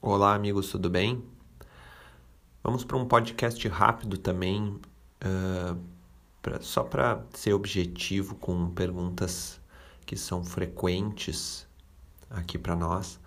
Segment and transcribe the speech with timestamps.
[0.00, 1.24] Olá, amigos, tudo bem?
[2.62, 4.78] Vamos para um podcast rápido também,
[5.24, 5.76] uh,
[6.40, 9.60] pra, só para ser objetivo com perguntas
[10.06, 11.66] que são frequentes
[12.30, 13.18] aqui para nós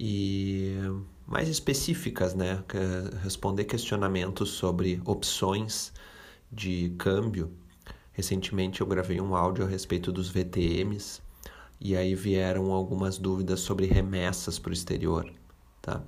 [0.00, 0.74] e
[1.26, 2.64] mais específicas, né?
[3.22, 5.92] Responder questionamentos sobre opções
[6.50, 7.52] de câmbio.
[8.14, 11.20] Recentemente eu gravei um áudio a respeito dos VTMs
[11.78, 15.30] e aí vieram algumas dúvidas sobre remessas para o exterior
[15.84, 16.02] tá?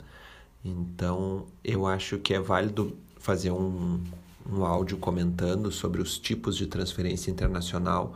[0.64, 4.02] Então, eu acho que é válido fazer um,
[4.50, 8.14] um áudio comentando sobre os tipos de transferência internacional,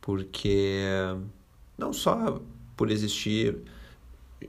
[0.00, 0.80] porque
[1.76, 2.40] não só
[2.76, 3.58] por existir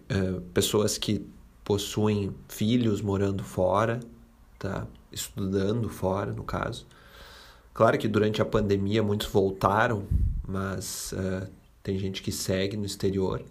[0.08, 1.26] é, pessoas que
[1.64, 4.00] possuem filhos morando fora,
[4.60, 4.86] tá?
[5.12, 6.86] estudando fora, no caso.
[7.74, 10.06] Claro que durante a pandemia muitos voltaram,
[10.48, 11.48] mas uh,
[11.82, 13.42] tem gente que segue no exterior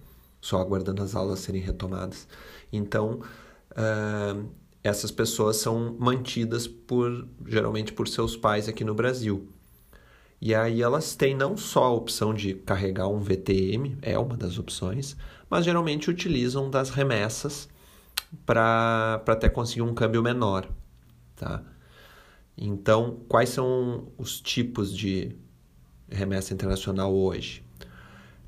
[0.41, 2.27] só aguardando as aulas serem retomadas.
[2.73, 3.21] Então,
[3.73, 4.49] uh,
[4.83, 9.49] essas pessoas são mantidas por geralmente por seus pais aqui no Brasil.
[10.41, 14.59] E aí elas têm não só a opção de carregar um VTM, é uma das
[14.59, 15.17] opções,
[15.51, 17.69] mas geralmente utilizam das remessas
[18.47, 20.69] para até conseguir um câmbio menor,
[21.35, 21.63] tá?
[22.57, 25.35] Então, quais são os tipos de
[26.09, 27.65] remessa internacional hoje?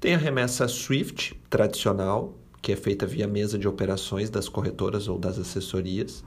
[0.00, 5.18] Tem a remessa SWIFT tradicional, que é feita via mesa de operações das corretoras ou
[5.18, 6.24] das assessorias.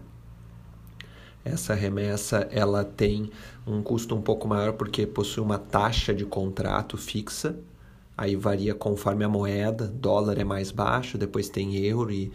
[1.44, 3.32] Essa remessa ela tem
[3.66, 7.58] um custo um pouco maior porque possui uma taxa de contrato fixa.
[8.16, 9.88] Aí varia conforme a moeda.
[9.88, 12.32] Dólar é mais baixo, depois tem euro e,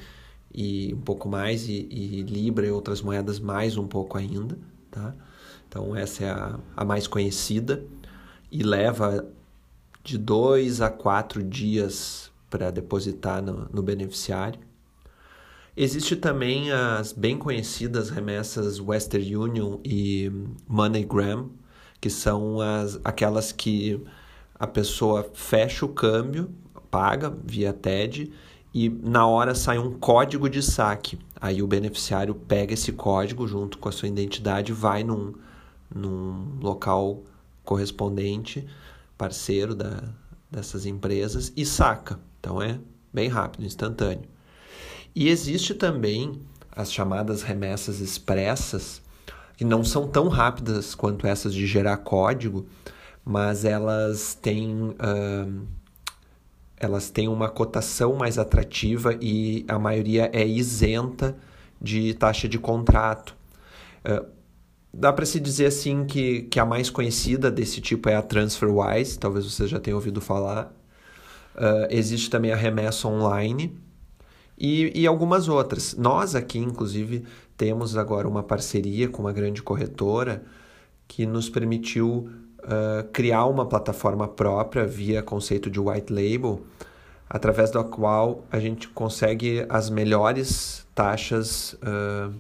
[0.53, 4.59] e um pouco mais, e, e libra e outras moedas mais um pouco ainda.
[4.91, 5.15] Tá?
[5.69, 7.85] Então essa é a, a mais conhecida
[8.51, 9.25] e leva
[10.03, 14.61] de dois a quatro dias para depositar no, no beneficiário.
[15.77, 20.31] Existe também as bem conhecidas remessas Western Union e
[20.67, 21.51] MoneyGram,
[22.01, 24.05] que são as, aquelas que
[24.59, 26.51] a pessoa fecha o câmbio,
[26.91, 28.33] paga via TED
[28.75, 31.19] e na hora sai um código de saque.
[31.41, 35.33] Aí o beneficiário pega esse código junto com a sua identidade, vai num,
[35.95, 37.23] num local
[37.63, 38.67] correspondente
[39.19, 40.05] parceiro da,
[40.51, 42.19] dessas empresas e saca.
[42.39, 42.79] Então é
[43.13, 44.25] bem rápido, instantâneo.
[45.15, 46.41] E existe também
[46.71, 49.03] as chamadas remessas expressas,
[49.57, 52.67] que não são tão rápidas quanto essas de gerar código,
[53.25, 55.67] mas elas têm, uh,
[56.77, 61.37] elas têm uma cotação mais atrativa e a maioria é isenta
[61.83, 63.37] de taxa de contrato.
[64.99, 69.19] Dá para se dizer assim que, que a mais conhecida desse tipo é a TransferWise,
[69.19, 70.75] talvez você já tenha ouvido falar.
[71.55, 73.77] Uh, existe também a remessa online
[74.59, 75.95] e, e algumas outras.
[75.97, 77.25] Nós aqui, inclusive,
[77.57, 80.43] temos agora uma parceria com uma grande corretora
[81.07, 82.29] que nos permitiu
[82.61, 86.63] uh, criar uma plataforma própria via conceito de white label,
[87.31, 92.35] através da qual a gente consegue as melhores taxas uh,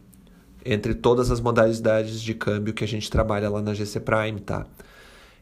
[0.65, 4.67] entre todas as modalidades de câmbio que a gente trabalha lá na GC Prime, tá?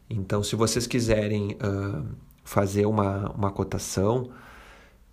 [0.08, 2.06] Então, se vocês quiserem uh,
[2.44, 4.30] fazer uma, uma cotação,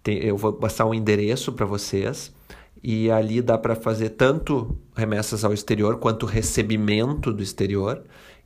[0.04, 2.32] tem, eu vou passar um endereço para vocês
[2.84, 8.04] e ali dá para fazer tanto remessas ao exterior quanto recebimento do exterior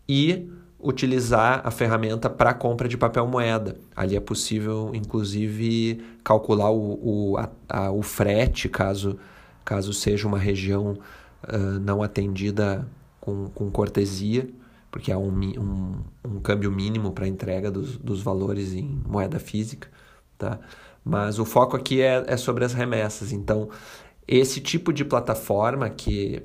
[0.07, 0.47] e
[0.79, 3.75] utilizar a ferramenta para compra de papel moeda.
[3.95, 9.18] Ali é possível, inclusive, calcular o, o, a, a, o frete, caso,
[9.66, 10.97] caso seja uma região
[11.81, 12.87] não atendida
[13.19, 14.49] com, com cortesia,
[14.89, 19.89] porque há um, um, um câmbio mínimo para entrega dos, dos valores em moeda física,
[20.37, 20.59] tá?
[21.03, 23.31] Mas o foco aqui é, é sobre as remessas.
[23.31, 23.69] Então,
[24.27, 26.43] esse tipo de plataforma que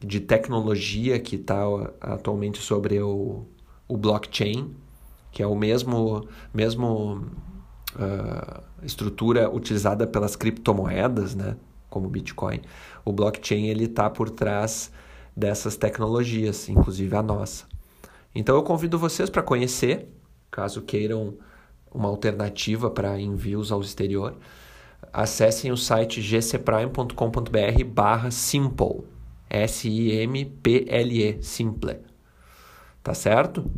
[0.00, 1.62] de tecnologia que está
[2.00, 3.44] atualmente sobre o,
[3.86, 4.74] o blockchain,
[5.30, 7.26] que é o mesmo, mesmo
[7.94, 11.56] uh, estrutura utilizada pelas criptomoedas, né?
[11.90, 12.62] Como o Bitcoin.
[13.04, 14.90] O blockchain ele está por trás
[15.36, 17.66] dessas tecnologias, inclusive a nossa.
[18.34, 20.08] Então eu convido vocês para conhecer,
[20.50, 21.34] caso queiram
[21.92, 24.36] uma alternativa para envios ao exterior,
[25.12, 29.04] acessem o site gcprime.com.br barra simple,
[29.48, 31.98] S-I-M-P-L-E, simple.
[33.02, 33.68] Tá certo?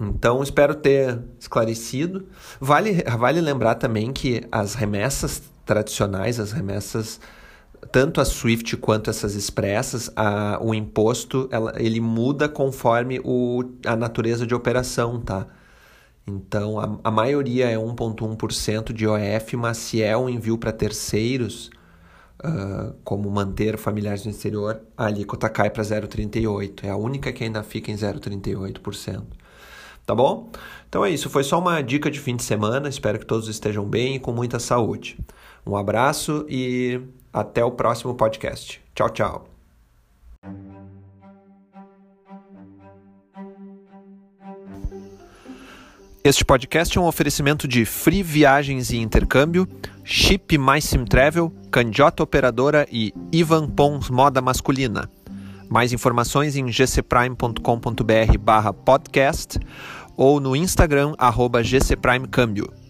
[0.00, 2.26] Então, espero ter esclarecido.
[2.60, 7.20] Vale, vale lembrar também que as remessas tradicionais, as remessas,
[7.90, 13.96] tanto a SWIFT quanto essas expressas, a, o imposto ela, ele muda conforme o, a
[13.96, 15.46] natureza de operação, tá?
[16.26, 21.70] Então, a, a maioria é 1,1% de OF, mas se é um envio para terceiros,
[22.44, 26.84] uh, como manter familiares no exterior, a alíquota cai para 0,38.
[26.84, 29.22] É a única que ainda fica em 0,38%.
[30.04, 30.50] Tá bom?
[30.88, 32.88] Então é isso, foi só uma dica de fim de semana.
[32.88, 35.16] Espero que todos estejam bem e com muita saúde.
[35.66, 37.00] Um abraço e
[37.32, 38.80] até o próximo podcast.
[38.94, 39.48] Tchau, tchau.
[46.24, 49.66] Este podcast é um oferecimento de Free Viagens e Intercâmbio,
[50.04, 55.10] Chip Mais Sim Travel, Candiota Operadora e Ivan Pons Moda Masculina.
[55.68, 59.58] Mais informações em gcprime.com.br barra podcast
[60.16, 62.81] ou no Instagram arroba gcprimecâmbio.